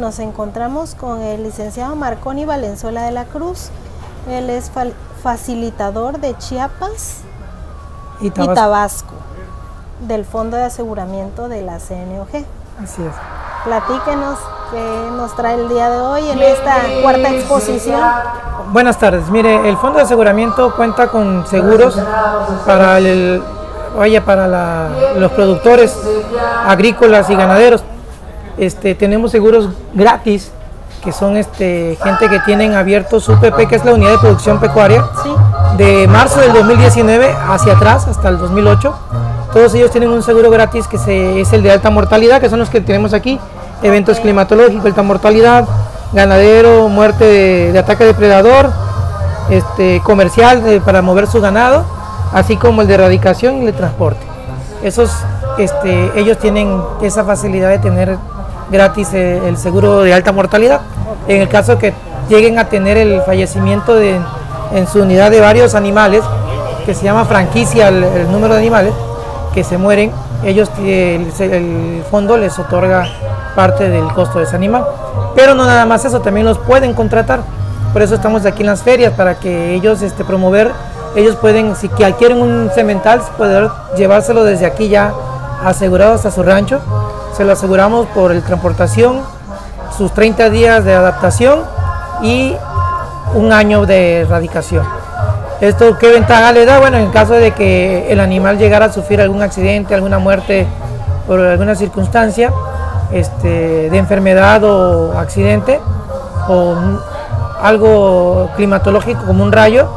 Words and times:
nos 0.00 0.18
encontramos 0.18 0.94
con 0.94 1.20
el 1.20 1.42
licenciado 1.42 1.94
Marconi 1.94 2.44
Valenzuela 2.44 3.02
de 3.02 3.12
la 3.12 3.26
Cruz. 3.26 3.68
Él 4.28 4.50
es 4.50 4.70
facilitador 5.22 6.18
de 6.18 6.36
Chiapas 6.38 7.18
y 8.20 8.30
Tabasco. 8.30 9.14
del 10.00 10.24
Fondo 10.24 10.56
de 10.56 10.64
Aseguramiento 10.64 11.48
de 11.48 11.62
la 11.62 11.78
CNOG. 11.78 12.44
Así 12.82 13.02
es. 13.02 13.12
Platíquenos 13.64 14.38
qué 14.70 15.10
nos 15.12 15.36
trae 15.36 15.60
el 15.60 15.68
día 15.68 15.90
de 15.90 16.00
hoy 16.00 16.30
en 16.30 16.38
esta 16.38 16.76
cuarta 17.02 17.28
exposición. 17.30 18.00
Buenas 18.72 18.98
tardes. 18.98 19.28
Mire, 19.28 19.68
el 19.68 19.76
Fondo 19.76 19.98
de 19.98 20.04
Aseguramiento 20.04 20.74
cuenta 20.74 21.08
con 21.08 21.46
seguros 21.46 21.98
para 22.64 22.96
el, 22.96 23.42
vaya, 23.98 24.24
para 24.24 24.88
los 25.16 25.30
productores 25.32 25.94
agrícolas 26.66 27.28
y 27.28 27.34
ganaderos. 27.34 27.84
Este, 28.58 28.94
tenemos 28.94 29.30
seguros 29.30 29.70
gratis 29.94 30.50
que 31.02 31.12
son 31.12 31.36
este, 31.36 31.96
gente 32.02 32.28
que 32.28 32.40
tienen 32.40 32.74
abierto 32.74 33.20
su 33.20 33.38
PP, 33.38 33.68
que 33.68 33.76
es 33.76 33.84
la 33.84 33.94
unidad 33.94 34.12
de 34.12 34.18
producción 34.18 34.60
pecuaria, 34.60 35.04
de 35.76 36.06
marzo 36.06 36.40
del 36.40 36.52
2019 36.52 37.34
hacia 37.48 37.72
atrás, 37.72 38.06
hasta 38.06 38.28
el 38.28 38.38
2008. 38.38 38.94
Todos 39.52 39.74
ellos 39.74 39.90
tienen 39.90 40.10
un 40.10 40.22
seguro 40.22 40.50
gratis 40.50 40.86
que 40.86 40.98
se, 40.98 41.40
es 41.40 41.52
el 41.52 41.62
de 41.62 41.72
alta 41.72 41.90
mortalidad, 41.90 42.40
que 42.40 42.50
son 42.50 42.58
los 42.58 42.68
que 42.68 42.80
tenemos 42.80 43.14
aquí, 43.14 43.40
eventos 43.82 44.20
climatológicos, 44.20 44.84
alta 44.84 45.02
mortalidad, 45.02 45.66
ganadero, 46.12 46.88
muerte 46.88 47.72
de, 47.72 47.78
ataque 47.78 48.04
depredador, 48.04 48.70
este, 49.48 50.02
comercial 50.04 50.82
para 50.84 51.02
mover 51.02 51.26
su 51.26 51.40
ganado, 51.40 51.84
así 52.32 52.56
como 52.56 52.82
el 52.82 52.88
de 52.88 52.94
erradicación 52.94 53.56
y 53.56 53.60
el 53.60 53.66
de 53.66 53.72
transporte. 53.72 54.20
Esos, 54.82 55.10
este, 55.58 56.12
ellos 56.14 56.38
tienen 56.38 56.80
esa 57.02 57.24
facilidad 57.24 57.70
de 57.70 57.78
tener 57.78 58.18
gratis 58.70 59.12
eh, 59.12 59.40
el 59.46 59.56
seguro 59.56 60.02
de 60.02 60.14
alta 60.14 60.32
mortalidad. 60.32 60.80
En 61.28 61.42
el 61.42 61.48
caso 61.48 61.78
que 61.78 61.92
lleguen 62.28 62.58
a 62.58 62.68
tener 62.68 62.96
el 62.96 63.20
fallecimiento 63.22 63.94
de, 63.94 64.18
en 64.72 64.86
su 64.86 65.00
unidad 65.00 65.30
de 65.30 65.40
varios 65.40 65.74
animales, 65.74 66.22
que 66.86 66.94
se 66.94 67.04
llama 67.04 67.24
franquicia 67.24 67.88
el, 67.88 68.30
número 68.30 68.54
de 68.54 68.60
animales 68.60 68.94
que 69.52 69.64
se 69.64 69.76
mueren, 69.76 70.12
ellos 70.44 70.70
el, 70.78 72.02
fondo 72.10 72.36
les 72.36 72.58
otorga 72.58 73.06
parte 73.54 73.88
del 73.88 74.06
costo 74.12 74.38
de 74.38 74.44
ese 74.44 74.56
animal. 74.56 74.86
Pero 75.34 75.54
no 75.54 75.66
nada 75.66 75.86
más 75.86 76.04
eso, 76.04 76.20
también 76.20 76.46
los 76.46 76.58
pueden 76.58 76.94
contratar. 76.94 77.40
Por 77.92 78.02
eso 78.02 78.14
estamos 78.14 78.46
aquí 78.46 78.62
en 78.62 78.68
las 78.68 78.82
ferias, 78.82 79.12
para 79.12 79.38
que 79.40 79.74
ellos 79.74 80.00
este, 80.02 80.24
promover, 80.24 80.70
ellos 81.16 81.34
pueden, 81.36 81.74
si 81.74 81.88
adquieren 82.04 82.40
un 82.40 82.70
cemental, 82.72 83.20
poder 83.36 83.68
llevárselo 83.96 84.44
desde 84.44 84.66
aquí 84.66 84.88
ya 84.88 85.12
asegurado 85.64 86.14
hasta 86.14 86.30
su 86.30 86.42
rancho 86.42 86.80
se 87.40 87.46
lo 87.46 87.54
aseguramos 87.54 88.06
por 88.08 88.32
el 88.32 88.42
transportación, 88.42 89.22
sus 89.96 90.12
30 90.12 90.50
días 90.50 90.84
de 90.84 90.92
adaptación 90.92 91.60
y 92.20 92.54
un 93.32 93.50
año 93.50 93.86
de 93.86 94.20
erradicación. 94.20 94.84
¿Esto 95.62 95.96
qué 95.96 96.10
ventaja 96.10 96.52
le 96.52 96.66
da? 96.66 96.80
Bueno, 96.80 96.98
en 96.98 97.10
caso 97.10 97.32
de 97.32 97.52
que 97.52 98.12
el 98.12 98.20
animal 98.20 98.58
llegara 98.58 98.84
a 98.84 98.92
sufrir 98.92 99.22
algún 99.22 99.40
accidente, 99.40 99.94
alguna 99.94 100.18
muerte 100.18 100.66
por 101.26 101.40
alguna 101.40 101.74
circunstancia 101.74 102.52
este, 103.10 103.88
de 103.88 103.96
enfermedad 103.96 104.62
o 104.62 105.18
accidente 105.18 105.80
o 106.46 106.74
algo 107.62 108.50
climatológico 108.54 109.24
como 109.24 109.42
un 109.42 109.52
rayo, 109.52 109.88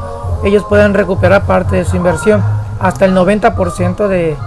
ellos 0.45 0.63
pueden 0.69 0.93
recuperar 0.93 1.43
parte 1.43 1.75
de 1.75 1.83
su 1.83 1.97
inversión, 1.97 2.41
hasta 2.79 3.03
el 3.03 3.13
90% 3.13 4.07
de, 4.07 4.37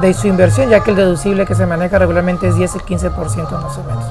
de 0.00 0.14
su 0.14 0.26
inversión, 0.28 0.68
ya 0.68 0.80
que 0.80 0.90
el 0.90 0.96
deducible 0.96 1.46
que 1.46 1.54
se 1.54 1.66
maneja 1.66 1.98
regularmente 1.98 2.48
es 2.48 2.56
10 2.56 2.76
y 2.76 2.78
15% 2.78 3.50
más 3.50 3.78
o 3.78 3.84
menos. 3.84 4.04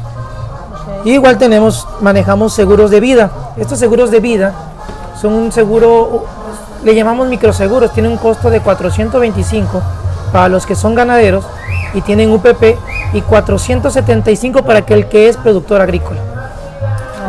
igual 1.06 1.38
tenemos, 1.38 1.88
manejamos 2.02 2.54
seguros 2.54 2.92
de 2.92 3.00
vida. 3.00 3.32
Estos 3.58 3.80
seguros 3.80 4.12
de 4.12 4.20
vida 4.20 4.54
son 5.22 5.34
un 5.34 5.52
seguro, 5.52 6.26
le 6.84 6.96
llamamos 6.96 7.28
microseguros, 7.28 7.92
tienen 7.94 8.12
un 8.12 8.18
costo 8.18 8.50
de 8.50 8.60
425 8.60 9.82
para 10.32 10.50
los 10.50 10.66
que 10.66 10.76
son 10.76 10.96
ganaderos 10.96 11.46
y 11.94 12.02
tienen 12.02 12.32
UPP 12.32 12.78
y 13.14 13.22
475 13.22 14.64
para 14.64 14.80
aquel 14.80 15.08
que 15.08 15.30
es 15.30 15.38
productor 15.38 15.82
agrícola. 15.82 16.20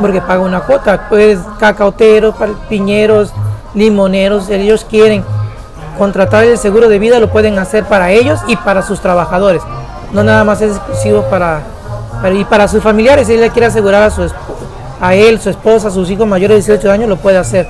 Porque 0.00 0.20
paga 0.20 0.42
una 0.42 0.60
cuota, 0.60 1.08
pues 1.08 1.38
cacauteros, 1.58 2.34
piñeros, 2.68 3.32
limoneros, 3.74 4.48
ellos 4.48 4.86
quieren 4.88 5.24
contratar 5.98 6.44
el 6.44 6.56
seguro 6.56 6.88
de 6.88 6.98
vida 6.98 7.18
lo 7.18 7.30
pueden 7.30 7.58
hacer 7.58 7.84
para 7.84 8.10
ellos 8.10 8.40
y 8.46 8.56
para 8.56 8.82
sus 8.82 9.00
trabajadores. 9.00 9.62
No 10.12 10.22
nada 10.22 10.44
más 10.44 10.62
es 10.62 10.76
exclusivo 10.76 11.22
para, 11.24 11.60
y 12.32 12.44
para 12.44 12.68
sus 12.68 12.82
familiares. 12.82 13.26
Si 13.26 13.34
él 13.34 13.40
le 13.40 13.50
quiere 13.50 13.66
asegurar 13.66 14.04
a, 14.04 14.10
su, 14.10 14.30
a 15.00 15.14
él, 15.14 15.38
su 15.40 15.50
esposa, 15.50 15.90
sus 15.90 16.10
hijos 16.10 16.26
mayores 16.26 16.66
de 16.66 16.72
18 16.72 16.90
años, 16.90 17.08
lo 17.08 17.16
puede 17.16 17.36
hacer 17.36 17.66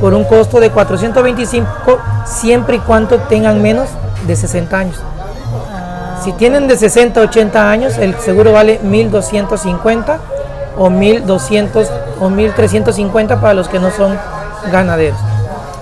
por 0.00 0.14
un 0.14 0.24
costo 0.24 0.60
de 0.60 0.70
425 0.70 1.98
siempre 2.24 2.76
y 2.76 2.78
cuando 2.80 3.18
tengan 3.18 3.60
menos 3.60 3.88
de 4.26 4.36
60 4.36 4.78
años. 4.78 4.96
Si 6.22 6.32
tienen 6.32 6.66
de 6.66 6.76
60 6.76 7.20
a 7.20 7.24
80 7.24 7.70
años, 7.70 7.98
el 7.98 8.14
seguro 8.16 8.52
vale 8.52 8.80
1250 8.82 10.18
o 10.76 10.90
1200 10.90 11.88
o 12.20 12.30
1350 12.30 13.40
para 13.40 13.54
los 13.54 13.68
que 13.68 13.78
no 13.78 13.90
son 13.90 14.18
ganaderos. 14.70 15.18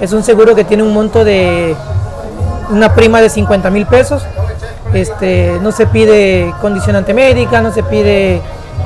Es 0.00 0.12
un 0.12 0.22
seguro 0.22 0.54
que 0.54 0.64
tiene 0.64 0.82
un 0.82 0.92
monto 0.92 1.24
de 1.24 1.76
una 2.70 2.94
prima 2.94 3.20
de 3.20 3.28
50 3.28 3.70
mil 3.70 3.86
pesos. 3.86 4.22
Este, 4.92 5.58
no 5.62 5.72
se 5.72 5.86
pide 5.86 6.54
condicionante 6.60 7.14
médica, 7.14 7.60
no 7.60 7.72
se 7.72 7.82
pide 7.82 8.40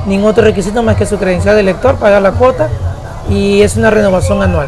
ningún 0.05 0.29
otro 0.29 0.43
requisito 0.43 0.81
más 0.81 0.95
que 0.95 1.05
su 1.05 1.17
credencial 1.17 1.55
de 1.55 1.63
lector, 1.63 1.95
pagar 1.95 2.21
la 2.21 2.31
cuota 2.31 2.67
y 3.29 3.61
es 3.61 3.77
una 3.77 3.89
renovación 3.89 4.41
anual. 4.41 4.67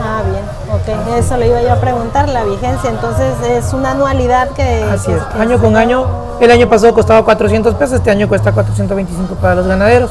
Ah, 0.00 0.22
bien, 0.30 0.44
ok. 0.70 1.18
Eso 1.18 1.36
le 1.36 1.48
iba 1.48 1.62
yo 1.62 1.72
a 1.72 1.80
preguntar, 1.80 2.28
la 2.28 2.44
vigencia. 2.44 2.90
Entonces 2.90 3.32
es 3.50 3.72
una 3.72 3.92
anualidad 3.92 4.50
que... 4.50 4.84
Así 4.84 5.10
es, 5.10 5.22
año 5.38 5.58
con 5.58 5.76
año. 5.76 6.06
El 6.40 6.50
año 6.50 6.68
pasado 6.68 6.94
costaba 6.94 7.24
400 7.24 7.74
pesos, 7.74 7.96
este 7.96 8.10
año 8.10 8.28
cuesta 8.28 8.52
425 8.52 9.34
para 9.36 9.54
los 9.54 9.66
ganaderos. 9.66 10.10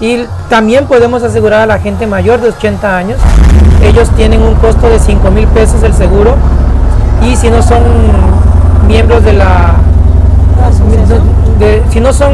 Y 0.00 0.24
también 0.48 0.86
podemos 0.86 1.22
asegurar 1.22 1.60
a 1.60 1.66
la 1.66 1.78
gente 1.78 2.06
mayor 2.06 2.40
de 2.40 2.48
80 2.48 2.96
años 2.96 3.18
ellos 3.82 4.10
tienen 4.10 4.42
un 4.42 4.54
costo 4.54 4.88
de 4.88 4.98
5 4.98 5.30
mil 5.30 5.46
pesos 5.48 5.82
el 5.82 5.94
seguro 5.94 6.34
y 7.22 7.36
si 7.36 7.50
no 7.50 7.62
son 7.62 7.82
miembros 8.86 9.24
de 9.24 9.32
la 9.34 9.74
si 11.90 12.00
no 12.00 12.12
son 12.12 12.32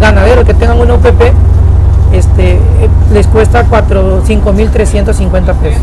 ganaderos 0.00 0.44
que 0.44 0.54
tengan 0.54 0.78
una 0.80 0.94
UPP 0.94 1.32
este, 2.12 2.60
les 3.12 3.26
cuesta 3.26 3.64
5 4.24 4.52
mil 4.52 4.70
350 4.70 5.52
pesos. 5.54 5.82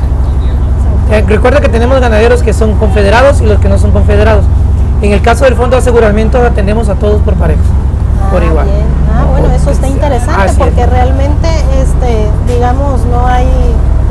Eh, 1.11 1.23
recuerda 1.27 1.59
que 1.59 1.67
tenemos 1.67 1.99
ganaderos 1.99 2.41
que 2.41 2.53
son 2.53 2.75
confederados 2.75 3.41
y 3.41 3.45
los 3.45 3.59
que 3.59 3.67
no 3.67 3.77
son 3.77 3.91
confederados. 3.91 4.45
En 5.01 5.11
el 5.11 5.21
caso 5.21 5.45
del 5.45 5.55
fondo 5.55 5.75
de 5.75 5.81
aseguramiento 5.81 6.37
atendemos 6.37 6.87
a 6.87 6.95
todos 6.95 7.21
por 7.21 7.33
pareja 7.33 7.61
por 8.31 8.41
ah, 8.41 8.45
igual. 8.45 8.67
ah, 9.11 9.25
bueno 9.29 9.51
eso 9.51 9.71
está 9.71 9.87
interesante 9.87 10.53
porque 10.57 10.85
realmente 10.85 11.47
este 11.81 12.29
digamos 12.53 13.03
no 13.05 13.25
hay 13.25 13.47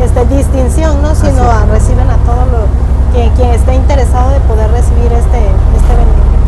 este, 0.02 0.24
distinción, 0.26 1.00
¿no? 1.02 1.14
sino 1.14 1.42
reciben 1.70 2.08
a 2.10 2.16
todo 2.24 2.44
lo 2.50 2.66
que 3.14 3.30
quien 3.36 3.50
esté 3.50 3.74
interesado 3.74 4.30
de 4.30 4.40
poder 4.40 4.70
recibir 4.70 5.12
este, 5.12 5.38
este, 5.76 5.94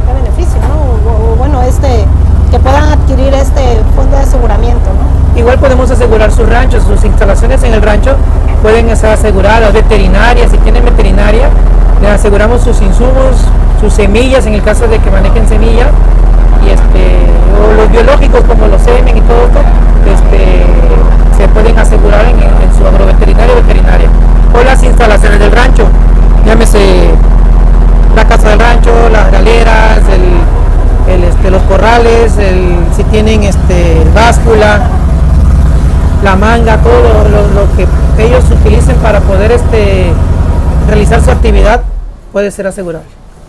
este 0.00 0.12
beneficio, 0.14 0.60
¿no? 0.68 1.32
O, 1.32 1.36
bueno, 1.36 1.60
este, 1.62 2.04
que 2.50 2.58
puedan 2.58 2.84
adquirir 2.84 3.34
este 3.34 3.80
fondo 3.94 4.16
de 4.16 4.22
aseguramiento. 4.22 4.88
¿no? 4.90 5.21
Igual 5.36 5.58
podemos 5.58 5.90
asegurar 5.90 6.30
sus 6.30 6.48
ranchos, 6.48 6.84
sus 6.84 7.04
instalaciones 7.04 7.62
en 7.62 7.74
el 7.74 7.82
rancho 7.82 8.16
pueden 8.62 8.88
estar 8.90 9.12
aseguradas, 9.12 9.72
veterinarias, 9.72 10.50
si 10.50 10.58
tienen 10.58 10.84
veterinaria, 10.84 11.48
les 12.00 12.10
aseguramos 12.10 12.62
sus 12.62 12.80
insumos, 12.80 13.36
sus 13.80 13.92
semillas 13.92 14.46
en 14.46 14.54
el 14.54 14.62
caso 14.62 14.86
de 14.86 14.98
que 14.98 15.10
manejen 15.10 15.48
semillas, 15.48 15.88
y 16.64 16.70
este, 16.70 17.26
o 17.58 17.74
los 17.74 17.90
biológicos 17.90 18.42
como 18.44 18.68
los 18.68 18.80
semen 18.82 19.16
y 19.16 19.20
todo 19.22 19.46
esto, 19.46 19.60
este, 20.06 20.64
se 21.36 21.48
pueden 21.48 21.76
asegurar 21.76 22.24
en, 22.26 22.38
su 22.78 22.86
agroveterinario 22.86 23.56
veterinaria. 23.56 24.08
O 24.54 24.62
las 24.62 24.82
instalaciones 24.82 25.38
del 25.40 25.50
rancho, 25.50 25.84
llámese 26.46 27.10
la 28.14 28.24
casa 28.24 28.50
del 28.50 28.60
rancho, 28.60 28.90
las 29.10 29.30
galeras, 29.32 30.00
el, 31.08 31.24
este, 31.24 31.50
los 31.50 31.62
corrales, 31.62 32.32
si 32.96 33.04
tienen 33.04 33.42
este, 33.42 34.06
báscula, 34.14 34.80
la 36.22 36.36
manga, 36.36 36.78
todo 36.78 37.28
lo, 37.28 37.76
que 37.76 37.86
ellos 38.24 38.44
utilicen 38.50 38.96
para 38.96 39.20
poder 39.20 39.52
este, 39.52 40.12
realizar 40.86 41.22
su 41.22 41.30
actividad 41.30 41.82
puede 42.32 42.50
ser 42.50 42.66
asegurado. 42.66 43.04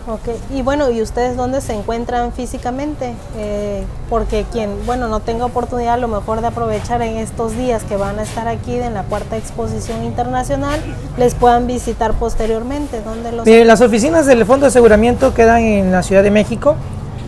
Ok, 0.06 0.36
y 0.50 0.60
bueno, 0.60 0.90
¿y 0.90 1.00
ustedes 1.00 1.34
dónde 1.34 1.62
se 1.62 1.72
encuentran 1.72 2.30
físicamente? 2.32 3.14
Eh, 3.38 3.84
porque 4.10 4.44
quien, 4.52 4.84
bueno, 4.84 5.08
no 5.08 5.20
tenga 5.20 5.46
oportunidad 5.46 5.94
a 5.94 5.96
lo 5.96 6.08
mejor 6.08 6.42
de 6.42 6.48
aprovechar 6.48 7.00
en 7.00 7.16
estos 7.16 7.56
días 7.56 7.84
que 7.84 7.96
van 7.96 8.18
a 8.18 8.22
estar 8.22 8.46
aquí 8.46 8.74
en 8.74 8.92
la 8.92 9.04
cuarta 9.04 9.38
exposición 9.38 10.04
internacional, 10.04 10.78
les 11.16 11.34
puedan 11.34 11.66
visitar 11.66 12.12
posteriormente. 12.12 13.00
¿Dónde 13.02 13.32
los 13.32 13.46
las 13.46 13.80
oficinas 13.80 14.26
del 14.26 14.44
Fondo 14.44 14.64
de 14.64 14.68
Aseguramiento 14.68 15.32
quedan 15.32 15.62
en 15.62 15.90
la 15.90 16.02
Ciudad 16.02 16.22
de 16.22 16.30
México. 16.30 16.76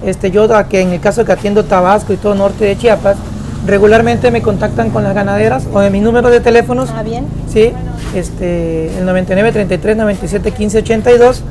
Este, 0.04 0.31
yo 0.31 0.46
que 0.69 0.82
en 0.82 0.90
el 0.90 1.00
caso 1.00 1.25
que 1.25 1.32
atiendo 1.32 1.64
Tabasco 1.64 2.12
y 2.12 2.19
todo 2.19 2.34
norte 2.34 2.66
de 2.66 2.76
Chiapas, 2.76 3.16
Regularmente 3.64 4.31
me 4.31 4.43
contactan 4.43 4.91
con 4.91 5.03
las 5.03 5.14
ganaderas 5.14 5.67
o 5.73 5.82
en 5.82 5.93
mi 5.93 6.00
número 6.00 6.31
de 6.31 6.41
teléfonos. 6.41 6.91
Ah, 6.94 7.03
bien. 7.03 7.26
Sí, 7.53 7.73
este, 8.14 8.99
el 8.99 9.06
99 9.06 9.53
33 9.53 9.97
97 9.97 10.50
15 10.53 10.79
82 10.79 11.43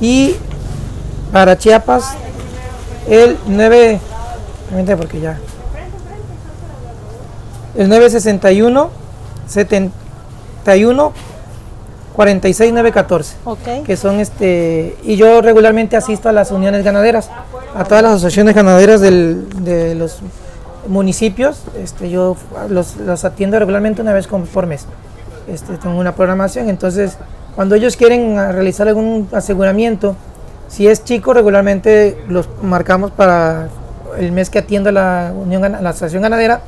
y 0.00 0.36
para 1.32 1.58
Chiapas 1.58 2.14
el 3.08 3.36
9 3.46 4.00
porque 4.96 5.20
ya 5.20 5.38
el 7.76 7.88
961 7.88 8.90
71 9.46 11.12
46 12.14 12.72
914 12.72 13.36
okay. 13.44 13.82
que 13.82 13.96
son 13.96 14.20
este 14.20 14.96
y 15.04 15.16
yo 15.16 15.40
regularmente 15.40 15.96
asisto 15.96 16.28
a 16.28 16.32
las 16.32 16.50
uniones 16.50 16.84
ganaderas 16.84 17.30
a 17.74 17.84
todas 17.84 18.02
las 18.02 18.12
asociaciones 18.12 18.54
ganaderas 18.54 19.00
de 19.00 19.94
los 19.94 20.18
municipios 20.88 21.62
este 21.76 22.10
yo 22.10 22.36
los, 22.68 22.96
los 22.96 23.24
atiendo 23.24 23.58
regularmente 23.58 24.02
una 24.02 24.12
vez 24.12 24.26
por 24.26 24.66
mes 24.66 24.86
este, 25.46 25.76
tengo 25.76 25.98
una 25.98 26.14
programación 26.14 26.68
entonces 26.68 27.16
cuando 27.54 27.74
ellos 27.74 27.96
quieren 27.96 28.36
realizar 28.36 28.88
algún 28.88 29.28
aseguramiento 29.32 30.16
si 30.68 30.86
es 30.86 31.02
chico, 31.02 31.32
regularmente 31.32 32.22
los 32.28 32.48
marcamos 32.62 33.10
para 33.10 33.68
el 34.18 34.32
mes 34.32 34.50
que 34.50 34.58
atienda 34.58 34.92
la 34.92 35.32
unión 35.34 35.62
la 35.62 35.90
asociación 35.90 36.22
ganadera 36.22 36.60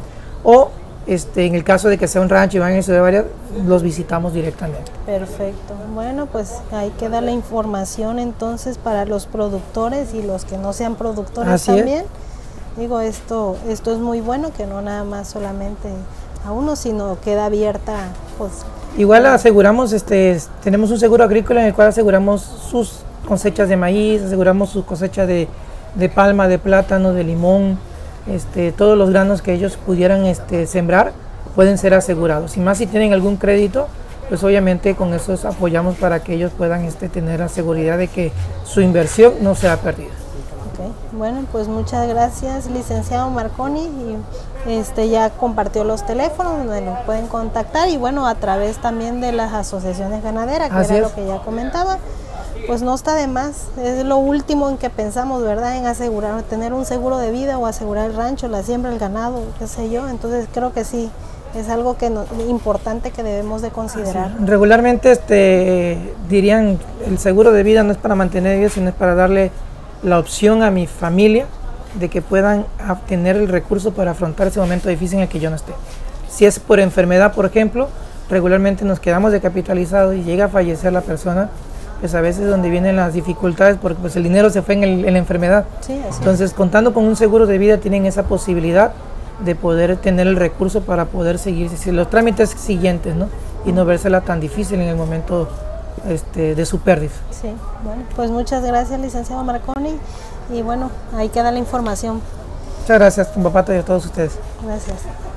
o 0.43 0.71
este, 1.07 1.47
en 1.47 1.55
el 1.55 1.65
caso 1.65 1.89
de 1.89 1.99
que 1.99 2.09
sea 2.09 2.21
un 2.21 2.29
rancho 2.29 2.57
y 2.57 2.61
van 2.61 2.73
a 2.73 2.81
de 2.81 3.01
varias, 3.01 3.25
los 3.67 3.83
visitamos 3.83 4.33
directamente. 4.33 4.91
Perfecto. 5.07 5.75
Bueno, 5.95 6.27
pues 6.27 6.59
hay 6.73 6.91
que 6.91 7.09
dar 7.09 7.23
la 7.23 7.33
información 7.33 8.19
entonces 8.19 8.79
para 8.79 9.05
los 9.05 9.27
productores 9.27 10.15
y 10.15 10.23
los 10.23 10.45
que 10.45 10.57
no 10.57 10.73
sean 10.73 10.95
productores 10.95 11.65
también. 11.65 12.05
Digo, 12.77 13.01
esto, 13.01 13.57
esto 13.69 13.93
es 13.93 13.99
muy 13.99 14.21
bueno, 14.21 14.51
que 14.57 14.67
no 14.67 14.81
nada 14.81 15.05
más 15.05 15.29
solamente 15.29 15.89
a 16.47 16.53
uno, 16.53 16.77
sino 16.77 17.19
queda 17.21 17.47
abierta. 17.47 18.09
Pues, 18.39 18.65
Igual 18.97 19.27
aseguramos, 19.27 19.93
este, 19.93 20.39
tenemos 20.63 20.91
un 20.91 20.99
seguro 20.99 21.25
agrícola 21.25 21.61
en 21.61 21.69
el 21.69 21.75
cual 21.75 21.89
aseguramos 21.89 22.43
sus 22.43 23.01
cosechas 23.27 23.69
de 23.69 23.77
maíz, 23.77 24.23
aseguramos 24.23 24.71
su 24.71 24.85
cosecha 24.85 25.27
de, 25.27 25.49
palma, 26.15 26.49
de 26.49 26.59
plátano, 26.59 27.13
de 27.13 27.25
limón, 27.25 27.79
este, 28.27 28.73
todos 28.73 28.99
los 28.99 29.11
granos 29.11 29.43
que 29.43 29.53
ellos 29.53 29.77
pudieran 29.77 30.27
este, 30.27 30.67
sembrar 30.67 31.13
pueden 31.55 31.79
ser 31.79 31.95
asegurados. 31.95 32.57
Y 32.57 32.61
más 32.61 32.79
si 32.79 32.87
tienen 32.87 33.13
algún 33.13 33.37
crédito, 33.37 33.87
pues 34.29 34.43
obviamente 34.45 34.95
con 34.95 35.13
eso 35.15 35.37
apoyamos 35.49 35.97
para 35.97 36.21
que 36.23 36.35
ellos 36.35 36.53
puedan 36.57 36.85
este, 36.85 37.09
tener 37.09 37.41
la 37.41 37.49
seguridad 37.49 37.99
de 37.99 38.09
que 38.09 38.33
su 38.65 38.81
inversión 38.81 39.35
no 39.41 39.55
sea 39.55 39.77
perdida. 39.77 40.11
Bueno, 41.13 41.45
pues 41.53 41.69
muchas 41.69 42.09
gracias, 42.09 42.67
licenciado 42.67 43.31
Marconi. 43.31 43.89
Y 44.67 44.71
este 44.71 45.09
ya 45.09 45.31
compartió 45.31 45.85
los 45.85 46.05
teléfonos 46.05 46.59
donde 46.59 46.81
nos 46.83 47.01
pueden 47.01 47.27
contactar 47.27 47.89
y 47.89 47.97
bueno, 47.97 48.27
a 48.27 48.35
través 48.35 48.79
también 48.79 49.21
de 49.21 49.33
las 49.33 49.53
asociaciones 49.53 50.23
ganaderas, 50.23 50.69
que 50.69 50.95
era 50.95 51.09
lo 51.09 51.15
que 51.15 51.27
ya 51.27 51.39
comentaba 51.39 51.99
pues 52.67 52.83
no 52.83 52.95
está 52.95 53.15
de 53.15 53.27
más. 53.27 53.69
Es 53.83 54.05
lo 54.05 54.19
último 54.19 54.69
en 54.69 54.77
que 54.77 54.91
pensamos, 54.91 55.43
¿verdad? 55.43 55.77
En 55.77 55.87
asegurar, 55.87 56.43
tener 56.43 56.73
un 56.73 56.85
seguro 56.85 57.19
de 57.19 57.31
vida 57.31 57.59
o 57.59 57.67
asegurar 57.67 58.11
el 58.11 58.17
rancho, 58.17 58.49
la 58.49 58.63
siembra, 58.63 58.93
el 58.93 58.99
ganado, 58.99 59.43
qué 59.59 59.67
sé 59.67 59.91
yo. 59.91 60.09
Entonces 60.09 60.47
creo 60.53 60.73
que 60.73 60.85
sí, 60.85 61.11
es 61.55 61.69
algo 61.69 61.97
que 61.97 62.13
importante 62.49 63.11
que 63.11 63.23
debemos 63.23 63.63
de 63.63 63.71
considerar. 63.71 64.33
Regularmente 64.45 65.13
este, 65.13 66.15
dirían, 66.29 66.79
el 67.07 67.19
seguro 67.19 67.53
de 67.53 67.63
vida 67.63 67.83
no 67.83 67.93
es 67.93 67.99
para 67.99 68.15
mantener 68.15 68.59
vida, 68.59 68.69
sino 68.69 68.91
es 68.91 68.95
para 68.95 69.15
darle 69.15 69.51
la 70.03 70.19
opción 70.19 70.63
a 70.63 70.71
mi 70.71 70.87
familia 70.87 71.47
de 71.99 72.09
que 72.09 72.23
puedan 72.23 72.67
obtener 72.89 73.37
el 73.37 73.49
recurso 73.49 73.93
para 73.93 74.13
afrontar 74.13 74.47
ese 74.47 74.61
momento 74.61 74.89
difícil 74.89 75.19
en 75.19 75.23
el 75.25 75.29
que 75.29 75.41
yo 75.41 75.51
no 75.51 75.57
esté. 75.57 75.73
Si 76.29 76.47
es 76.47 76.59
por 76.61 76.81
enfermedad, 76.81 77.35
por 77.35 77.47
ejemplo, 77.47 77.89
regularmente 78.29 78.85
nos 78.85 79.01
quedamos 79.01 79.33
decapitalizados 79.33 80.15
y 80.15 80.23
llega 80.23 80.47
a 80.47 80.49
fallecer 80.49 80.93
la 80.93 81.01
persona, 81.01 81.51
pues 81.99 82.15
a 82.15 82.21
veces 82.21 82.49
donde 82.49 82.71
vienen 82.71 82.97
las 82.97 83.13
dificultades 83.13 83.77
porque 83.81 84.01
pues 84.01 84.17
el 84.17 84.23
dinero 84.23 84.49
se 84.51 84.63
fue 84.63 84.75
en, 84.75 85.13
la 85.13 85.19
enfermedad. 85.19 85.67
Entonces, 85.89 86.55
contando 86.55 86.95
con 86.95 87.05
un 87.05 87.17
seguro 87.17 87.47
de 87.47 87.59
vida 87.59 87.79
tienen 87.79 88.07
esa 88.07 88.23
posibilidad 88.23 88.93
de 89.45 89.55
poder 89.55 89.97
tener 89.97 90.27
el 90.27 90.37
recurso 90.37 90.83
para 90.83 91.07
poder 91.07 91.39
seguir 91.39 91.71
los 91.87 92.11
trámites 92.11 92.51
siguientes, 92.51 93.17
¿no? 93.17 93.29
Y 93.67 93.73
no 93.73 93.85
vérsela 93.85 94.21
tan 94.21 94.41
difícil 94.41 94.81
en 94.81 94.89
el 94.89 94.97
momento 94.97 95.49
este, 96.09 96.55
de 96.55 96.67
su 96.67 96.81
pérdida. 96.81 97.13
Sí, 97.31 97.49
bueno, 97.85 98.03
pues 98.17 98.31
muchas 98.31 98.65
gracias, 98.65 99.01
licenciado 99.01 99.45
Marconi. 99.45 99.99
Y 100.53 100.63
bueno, 100.63 100.91
ahí 101.17 101.29
queda 101.29 101.51
la 101.51 101.59
información. 101.59 102.21
Muchas 102.81 102.99
gracias, 102.99 103.33
tu 103.33 103.43
papá 103.43 103.65
y 103.69 103.79
a 103.79 103.85
todos 103.85 104.07
ustedes. 104.07 104.39
Gracias. 104.65 105.30